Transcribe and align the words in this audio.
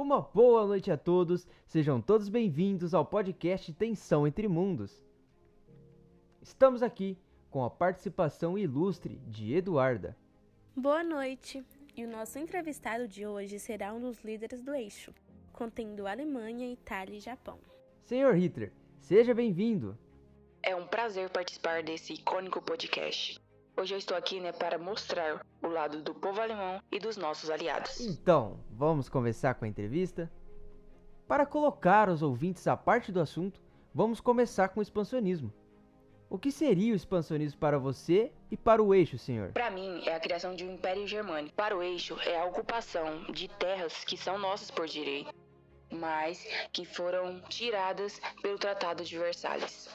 Uma 0.00 0.22
boa 0.22 0.66
noite 0.66 0.90
a 0.90 0.96
todos, 0.96 1.46
sejam 1.66 2.00
todos 2.00 2.30
bem-vindos 2.30 2.94
ao 2.94 3.04
podcast 3.04 3.70
Tensão 3.74 4.26
Entre 4.26 4.48
Mundos. 4.48 5.04
Estamos 6.40 6.82
aqui 6.82 7.18
com 7.50 7.62
a 7.62 7.68
participação 7.68 8.56
ilustre 8.56 9.20
de 9.26 9.52
Eduarda. 9.54 10.16
Boa 10.74 11.04
noite, 11.04 11.62
e 11.94 12.02
o 12.02 12.10
nosso 12.10 12.38
entrevistado 12.38 13.06
de 13.06 13.26
hoje 13.26 13.58
será 13.58 13.92
um 13.92 14.00
dos 14.00 14.24
líderes 14.24 14.62
do 14.62 14.72
eixo, 14.72 15.12
contendo 15.52 16.06
Alemanha, 16.06 16.72
Itália 16.72 17.18
e 17.18 17.20
Japão. 17.20 17.58
Senhor 18.02 18.34
Hitler, 18.34 18.72
seja 19.00 19.34
bem-vindo. 19.34 19.98
É 20.62 20.74
um 20.74 20.86
prazer 20.86 21.28
participar 21.28 21.82
desse 21.82 22.14
icônico 22.14 22.62
podcast. 22.62 23.38
Hoje 23.76 23.94
eu 23.94 23.98
estou 23.98 24.16
aqui 24.16 24.40
né, 24.40 24.52
para 24.52 24.78
mostrar 24.78 25.44
o 25.62 25.68
lado 25.68 26.02
do 26.02 26.14
povo 26.14 26.40
alemão 26.40 26.82
e 26.90 26.98
dos 26.98 27.16
nossos 27.16 27.48
aliados. 27.48 28.00
Então, 28.00 28.60
vamos 28.70 29.08
começar 29.08 29.54
com 29.54 29.64
a 29.64 29.68
entrevista? 29.68 30.30
Para 31.26 31.46
colocar 31.46 32.08
os 32.08 32.22
ouvintes 32.22 32.66
à 32.66 32.76
parte 32.76 33.12
do 33.12 33.20
assunto, 33.20 33.60
vamos 33.94 34.20
começar 34.20 34.68
com 34.68 34.80
o 34.80 34.82
expansionismo. 34.82 35.52
O 36.28 36.38
que 36.38 36.52
seria 36.52 36.92
o 36.92 36.96
expansionismo 36.96 37.58
para 37.58 37.78
você 37.78 38.32
e 38.50 38.56
para 38.56 38.82
o 38.82 38.94
eixo, 38.94 39.18
senhor? 39.18 39.52
Para 39.52 39.70
mim, 39.70 40.02
é 40.06 40.14
a 40.14 40.20
criação 40.20 40.54
de 40.54 40.64
um 40.64 40.74
império 40.74 41.06
germânico. 41.06 41.54
Para 41.56 41.76
o 41.76 41.82
eixo, 41.82 42.16
é 42.20 42.38
a 42.38 42.44
ocupação 42.44 43.24
de 43.32 43.48
terras 43.48 44.04
que 44.04 44.16
são 44.16 44.38
nossas 44.38 44.70
por 44.70 44.86
direito, 44.86 45.34
mas 45.90 46.46
que 46.72 46.84
foram 46.84 47.40
tiradas 47.48 48.20
pelo 48.42 48.58
Tratado 48.58 49.02
de 49.02 49.18
Versalhes. 49.18 49.88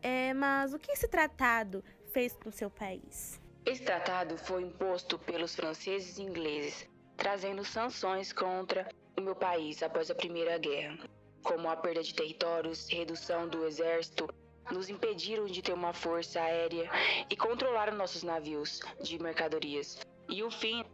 É, 0.00 0.34
mas 0.34 0.74
o 0.74 0.78
que 0.78 0.92
esse 0.92 1.08
tratado 1.08 1.82
fez 2.12 2.34
com 2.34 2.52
seu 2.52 2.70
país? 2.70 3.40
Esse 3.64 3.82
tratado 3.82 4.36
foi 4.36 4.62
imposto 4.62 5.18
pelos 5.18 5.54
franceses 5.54 6.18
e 6.18 6.22
ingleses, 6.22 6.88
trazendo 7.16 7.64
sanções 7.64 8.32
contra 8.32 8.88
o 9.16 9.20
meu 9.20 9.34
país 9.34 9.82
após 9.82 10.10
a 10.10 10.14
Primeira 10.14 10.58
Guerra, 10.58 10.98
como 11.42 11.68
a 11.68 11.76
perda 11.76 12.02
de 12.02 12.14
territórios, 12.14 12.88
redução 12.88 13.48
do 13.48 13.64
exército, 13.64 14.28
nos 14.70 14.88
impediram 14.88 15.46
de 15.46 15.62
ter 15.62 15.72
uma 15.72 15.92
força 15.92 16.40
aérea 16.40 16.90
e 17.28 17.36
controlaram 17.36 17.96
nossos 17.96 18.22
navios 18.22 18.80
de 19.00 19.18
mercadorias, 19.18 19.98
e 20.28 20.42
o 20.42 20.50
fim 20.50 20.84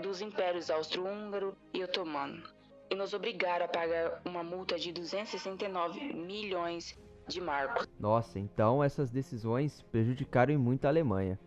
dos 0.00 0.20
impérios 0.20 0.70
austro-húngaro 0.70 1.56
e 1.72 1.82
otomano, 1.82 2.42
e 2.90 2.94
nos 2.94 3.12
obrigaram 3.12 3.66
a 3.66 3.68
pagar 3.68 4.22
uma 4.24 4.42
multa 4.42 4.78
de 4.78 4.92
269 4.92 6.12
milhões 6.12 6.96
de 7.28 7.40
marcos. 7.40 7.88
Nossa, 7.98 8.38
então 8.38 8.82
essas 8.82 9.10
decisões 9.10 9.82
prejudicaram 9.92 10.58
muito 10.58 10.84
a 10.86 10.88
Alemanha. 10.88 11.38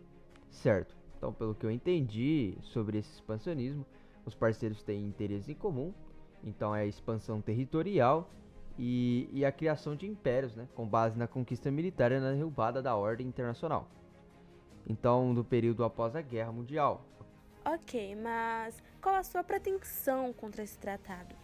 Certo. 0.50 0.94
Então, 1.16 1.32
pelo 1.32 1.54
que 1.54 1.64
eu 1.64 1.70
entendi 1.70 2.56
sobre 2.62 2.98
esse 2.98 3.12
expansionismo, 3.14 3.86
os 4.26 4.34
parceiros 4.34 4.82
têm 4.82 5.04
interesses 5.04 5.48
em 5.48 5.54
comum. 5.54 5.92
Então, 6.42 6.74
é 6.74 6.80
a 6.80 6.86
expansão 6.86 7.40
territorial 7.40 8.28
e, 8.78 9.28
e, 9.32 9.44
a 9.44 9.52
criação 9.52 9.94
de 9.94 10.06
impérios, 10.06 10.56
né, 10.56 10.66
com 10.74 10.86
base 10.86 11.16
na 11.16 11.28
conquista 11.28 11.70
militar 11.70 12.10
e 12.10 12.18
na 12.18 12.32
derrubada 12.32 12.82
da 12.82 12.96
ordem 12.96 13.26
internacional. 13.26 13.88
Então, 14.84 15.32
do 15.32 15.44
período 15.44 15.84
após 15.84 16.16
a 16.16 16.20
Guerra 16.20 16.50
Mundial. 16.50 17.04
Ok, 17.64 18.16
mas 18.16 18.82
qual 19.00 19.14
a 19.14 19.22
sua 19.22 19.44
pretensão 19.44 20.32
contra 20.32 20.64
esse 20.64 20.76
tratado? 20.76 21.41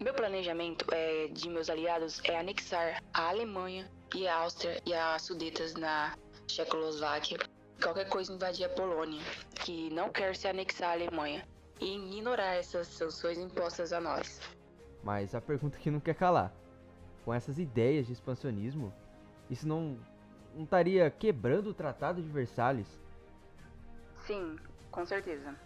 Meu 0.00 0.14
planejamento 0.14 0.86
é, 0.92 1.26
de 1.26 1.48
meus 1.48 1.68
aliados 1.68 2.20
é 2.22 2.38
anexar 2.38 3.02
a 3.12 3.30
Alemanha 3.30 3.90
e 4.14 4.28
a 4.28 4.36
Áustria 4.36 4.80
e 4.86 4.94
as 4.94 5.22
Sudetas 5.22 5.74
na 5.74 6.16
Tchecoslováquia. 6.46 7.38
Qualquer 7.82 8.08
coisa 8.08 8.32
invadir 8.32 8.66
a 8.66 8.68
Polônia, 8.68 9.20
que 9.56 9.90
não 9.90 10.08
quer 10.10 10.36
se 10.36 10.46
anexar 10.46 10.90
à 10.90 10.92
Alemanha, 10.92 11.44
e 11.80 11.96
ignorar 11.96 12.54
essas 12.54 12.86
sanções 12.86 13.38
impostas 13.38 13.92
a 13.92 14.00
nós. 14.00 14.40
Mas 15.02 15.34
a 15.34 15.40
pergunta 15.40 15.78
que 15.78 15.90
não 15.90 15.98
quer 15.98 16.14
calar: 16.14 16.52
com 17.24 17.34
essas 17.34 17.58
ideias 17.58 18.06
de 18.06 18.12
expansionismo, 18.12 18.94
isso 19.50 19.66
não, 19.66 19.98
não 20.54 20.62
estaria 20.62 21.10
quebrando 21.10 21.70
o 21.70 21.74
Tratado 21.74 22.22
de 22.22 22.28
Versalhes? 22.28 22.86
Sim, 24.26 24.56
com 24.92 25.04
certeza. 25.04 25.56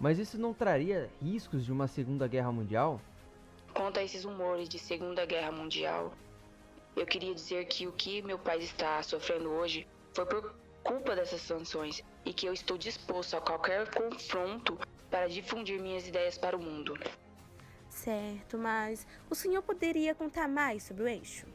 Mas 0.00 0.18
isso 0.18 0.36
não 0.36 0.52
traria 0.52 1.08
riscos 1.22 1.64
de 1.64 1.72
uma 1.72 1.86
Segunda 1.86 2.26
Guerra 2.26 2.50
Mundial? 2.50 3.00
Contra 3.78 4.02
esses 4.02 4.24
rumores 4.24 4.68
de 4.68 4.76
Segunda 4.76 5.24
Guerra 5.24 5.52
Mundial, 5.52 6.12
eu 6.96 7.06
queria 7.06 7.32
dizer 7.32 7.64
que 7.66 7.86
o 7.86 7.92
que 7.92 8.20
meu 8.22 8.36
país 8.36 8.64
está 8.64 9.00
sofrendo 9.04 9.50
hoje 9.50 9.86
foi 10.12 10.26
por 10.26 10.52
culpa 10.82 11.14
dessas 11.14 11.42
sanções 11.42 12.02
e 12.24 12.34
que 12.34 12.46
eu 12.46 12.52
estou 12.52 12.76
disposto 12.76 13.36
a 13.36 13.40
qualquer 13.40 13.88
confronto 13.94 14.76
para 15.08 15.28
difundir 15.28 15.80
minhas 15.80 16.08
ideias 16.08 16.36
para 16.36 16.56
o 16.56 16.60
mundo. 16.60 16.98
Certo, 17.88 18.58
mas 18.58 19.06
o 19.30 19.34
senhor 19.36 19.62
poderia 19.62 20.12
contar 20.12 20.48
mais 20.48 20.82
sobre 20.82 21.04
o 21.04 21.06
eixo? 21.06 21.46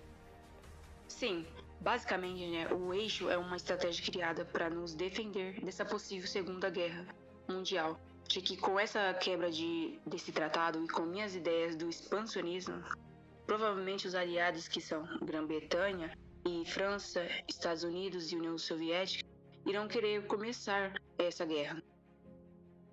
Sim, 1.10 1.46
basicamente, 1.82 2.48
né, 2.48 2.74
o 2.74 2.94
eixo 2.94 3.30
é 3.30 3.38
uma 3.38 3.58
estratégia 3.58 4.02
criada 4.10 4.46
para 4.46 4.70
nos 4.70 4.96
defender 4.96 5.60
dessa 5.60 5.84
possível 5.84 6.26
Segunda 6.30 6.70
Guerra 6.70 7.06
Mundial 7.50 8.00
de 8.28 8.42
que 8.42 8.58
com 8.58 8.80
essa 8.80 9.14
quebra 9.14 9.52
de, 9.52 10.00
desse 10.06 10.32
tratado 10.32 10.84
e 10.84 10.88
com 10.88 11.04
minhas 11.04 11.36
ideias 11.36 11.76
do 11.76 11.90
expansionismo, 11.90 12.84
provavelmente 13.46 14.08
os 14.08 14.16
aliados 14.16 14.68
que 14.68 14.82
são 14.82 15.04
Grã-Bretanha 15.22 16.18
e 16.46 16.66
França, 16.66 17.26
Estados 17.48 17.84
Unidos 17.84 18.32
e 18.32 18.36
União 18.36 18.58
Soviética 18.58 19.28
irão 19.66 19.88
querer 19.88 20.26
começar 20.28 20.94
essa 21.18 21.46
guerra. 21.46 21.82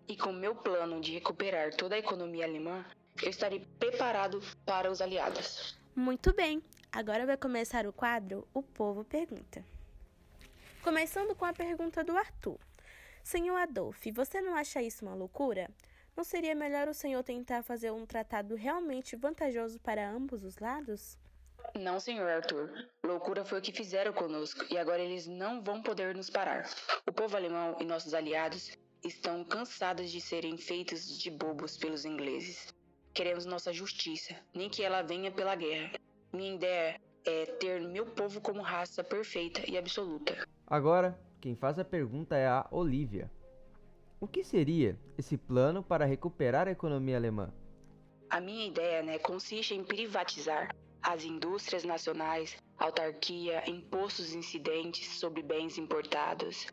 E 0.07 0.17
com 0.17 0.33
meu 0.33 0.55
plano 0.55 1.01
de 1.01 1.13
recuperar 1.13 1.75
toda 1.75 1.95
a 1.95 1.99
economia 1.99 2.45
alemã, 2.45 2.85
eu 3.23 3.31
estarei 3.31 3.67
preparado 3.79 4.41
para 4.65 4.91
os 4.91 5.01
aliados. 5.01 5.79
Muito 5.95 6.33
bem, 6.35 6.63
agora 6.91 7.27
vai 7.27 7.37
começar 7.37 7.87
o 7.87 7.93
quadro 7.93 8.47
O 8.53 8.63
Povo 8.63 9.05
Pergunta. 9.05 9.65
Começando 10.83 11.35
com 11.35 11.45
a 11.45 11.53
pergunta 11.53 12.03
do 12.03 12.17
Arthur. 12.17 12.59
Senhor 13.23 13.57
Adolf, 13.57 14.07
você 14.13 14.41
não 14.41 14.55
acha 14.55 14.83
isso 14.83 15.05
uma 15.05 15.15
loucura? 15.15 15.69
Não 16.17 16.25
seria 16.25 16.55
melhor 16.55 16.89
o 16.89 16.95
senhor 16.95 17.23
tentar 17.23 17.63
fazer 17.63 17.91
um 17.91 18.05
tratado 18.05 18.55
realmente 18.55 19.17
vantajoso 19.17 19.79
para 19.81 20.11
ambos 20.11 20.45
os 20.45 20.59
lados? 20.59 21.19
Não, 21.75 22.01
senhor 22.01 22.29
Arthur. 22.29 22.89
Loucura 23.05 23.45
foi 23.45 23.59
o 23.59 23.63
que 23.63 23.73
fizeram 23.73 24.13
conosco 24.13 24.65
e 24.71 24.77
agora 24.77 25.01
eles 25.01 25.27
não 25.27 25.63
vão 25.63 25.83
poder 25.83 26.15
nos 26.15 26.29
parar. 26.29 26.69
O 27.07 27.13
povo 27.13 27.37
alemão 27.37 27.77
e 27.81 27.85
nossos 27.85 28.13
aliados 28.13 28.77
estão 29.05 29.45
cansados 29.45 30.11
de 30.11 30.21
serem 30.21 30.57
feitos 30.57 31.19
de 31.19 31.31
bobos 31.31 31.77
pelos 31.77 32.05
ingleses. 32.05 32.75
Queremos 33.15 33.47
nossa 33.47 33.73
justiça, 33.73 34.35
nem 34.55 34.69
que 34.69 34.83
ela 34.83 35.03
venha 35.03 35.31
pela 35.31 35.55
guerra. 35.55 35.93
Minha 36.33 36.55
ideia 36.55 37.01
é 37.25 37.47
ter 37.47 37.81
meu 37.81 38.07
povo 38.07 38.41
como 38.41 38.63
raça 38.63 39.03
perfeita 39.03 39.63
e 39.69 39.77
absoluta. 39.77 40.47
Agora, 40.67 41.19
quem 41.41 41.57
faz 41.57 41.79
a 41.79 41.85
pergunta 41.85 42.37
é 42.37 42.47
a 42.47 42.67
Olivia. 42.71 43.31
O 44.21 44.29
que 44.29 44.45
seria 44.45 44.99
esse 45.17 45.39
plano 45.39 45.83
para 45.83 46.05
recuperar 46.05 46.69
a 46.69 46.73
economia 46.73 47.17
alemã? 47.17 47.51
A 48.29 48.41
minha 48.41 48.67
ideia 48.67 49.03
né, 49.03 49.19
consiste 49.19 49.75
em 49.75 49.83
privatizar 49.83 50.69
as 51.03 51.25
indústrias 51.25 51.83
nacionais, 51.83 52.57
autarquia, 52.79 53.69
impostos 53.69 54.35
incidentes 54.35 55.19
sobre 55.19 55.43
bens 55.43 55.79
importados, 55.79 56.67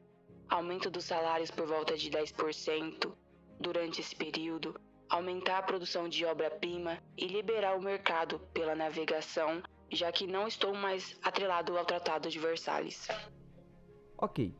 aumento 0.49 0.91
dos 0.91 1.05
salários 1.05 1.49
por 1.49 1.65
volta 1.65 1.95
de 1.95 2.11
10% 2.11 3.13
durante 3.59 4.01
esse 4.01 4.15
período, 4.15 4.79
aumentar 5.09 5.59
a 5.59 5.63
produção 5.63 6.09
de 6.09 6.25
obra-prima 6.25 7.01
e 7.17 7.25
liberar 7.25 7.77
o 7.77 7.81
mercado 7.81 8.39
pela 8.53 8.75
navegação, 8.75 9.63
já 9.89 10.11
que 10.11 10.27
não 10.27 10.45
estou 10.45 10.73
mais 10.73 11.17
atrelado 11.23 11.77
ao 11.77 11.85
Tratado 11.85 12.29
de 12.29 12.37
Versalhes. 12.37 13.07
Ok. 14.17 14.53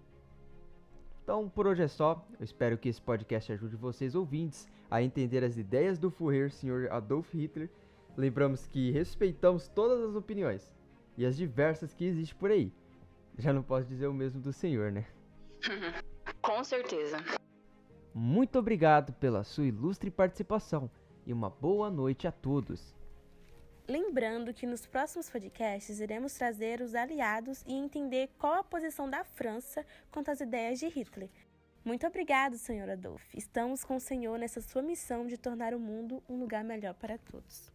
Então, 1.24 1.50
por 1.50 1.68
hoje 1.68 1.84
é 1.84 1.88
só. 1.88 2.26
Eu 2.40 2.44
espero 2.44 2.78
que 2.78 2.88
esse 2.88 3.02
podcast 3.02 3.52
ajude 3.52 3.76
vocês 3.76 4.16
ouvintes 4.16 4.68
a 4.90 5.02
entender 5.02 5.44
as 5.44 5.58
ideias 5.58 5.98
do 5.98 6.10
Führer, 6.10 6.52
Sr. 6.52 6.88
Adolf 6.92 7.34
Hitler. 7.34 7.70
Lembramos 8.16 8.66
que 8.66 8.92
respeitamos 8.92 9.68
todas 9.68 10.02
as 10.10 10.16
opiniões 10.16 10.74
e 11.18 11.26
as 11.26 11.36
diversas 11.36 11.94
que 11.94 12.06
existem 12.06 12.38
por 12.38 12.52
aí. 12.52 12.72
Já 13.38 13.52
não 13.52 13.62
posso 13.62 13.88
dizer 13.88 14.08
o 14.08 14.14
mesmo 14.14 14.42
do 14.42 14.54
senhor, 14.54 14.92
né? 14.92 15.06
Com 16.42 16.64
certeza. 16.64 17.18
Muito 18.14 18.58
obrigado 18.58 19.14
pela 19.14 19.44
sua 19.44 19.66
ilustre 19.66 20.10
participação 20.10 20.90
e 21.26 21.34
uma 21.34 21.50
boa 21.50 21.92
noite 21.92 22.28
a 22.28 22.32
todos. 22.32 22.96
Lembrando 23.88 24.54
que 24.54 24.66
nos 24.68 24.86
próximos 24.86 25.30
podcasts 25.30 26.02
iremos 26.02 26.34
trazer 26.34 26.82
os 26.82 26.94
aliados 26.94 27.64
e 27.66 27.74
entender 27.74 28.30
qual 28.38 28.56
a 28.56 28.64
posição 28.64 29.10
da 29.10 29.24
França 29.24 29.86
quanto 30.12 30.30
às 30.30 30.42
ideias 30.42 30.78
de 30.78 30.88
Hitler. 30.88 31.30
Muito 31.86 32.06
obrigado, 32.06 32.58
Sr. 32.58 32.90
Adolf. 32.92 33.24
Estamos 33.34 33.86
com 33.86 33.96
o 33.96 34.02
Senhor 34.02 34.38
nessa 34.38 34.60
sua 34.60 34.82
missão 34.82 35.26
de 35.26 35.38
tornar 35.38 35.74
o 35.74 35.80
mundo 35.80 36.22
um 36.28 36.38
lugar 36.38 36.66
melhor 36.66 36.96
para 36.96 37.18
todos. 37.18 37.72